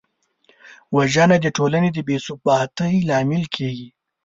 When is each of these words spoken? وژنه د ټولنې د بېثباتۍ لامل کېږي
وژنه 0.95 1.37
د 1.41 1.47
ټولنې 1.57 1.89
د 1.93 1.97
بېثباتۍ 2.07 2.95
لامل 3.09 3.43
کېږي 3.55 3.89